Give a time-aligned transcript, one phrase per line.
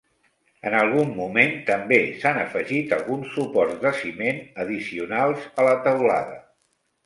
[0.69, 6.45] En algun moment també s'han afegit alguns suports de ciment addicionals a la teulada.